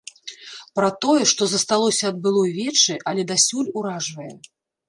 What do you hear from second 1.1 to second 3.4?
што засталося ад былой вечы, але